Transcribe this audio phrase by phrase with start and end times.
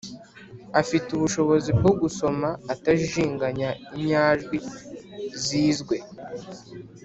[0.81, 4.57] –afite ubushobozi bwo gusoma atajijinganya inyajwi
[5.43, 5.95] zizwe